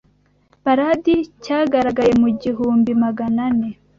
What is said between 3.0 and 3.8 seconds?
maganane